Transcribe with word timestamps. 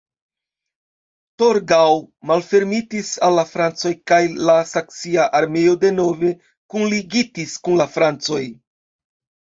Torgau 1.43 1.99
malfermitis 2.31 3.13
al 3.29 3.37
la 3.41 3.45
francoj 3.51 3.93
kaj 4.13 4.21
la 4.49 4.57
saksia 4.73 5.31
armeo 5.43 5.79
denove 5.87 6.35
kunligitis 6.77 7.59
kun 7.69 7.83
la 7.85 7.93
francoj. 7.97 8.45